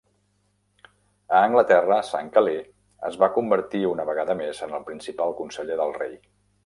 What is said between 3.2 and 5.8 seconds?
va convertir una vegada més en el principal conseller